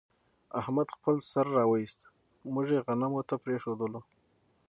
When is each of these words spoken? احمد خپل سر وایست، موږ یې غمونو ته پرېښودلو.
احمد 0.59 0.87
خپل 0.95 1.15
سر 1.31 1.47
وایست، 1.69 1.99
موږ 2.53 2.67
یې 2.75 2.83
غمونو 2.85 3.21
ته 3.29 3.35
پرېښودلو. 3.43 4.01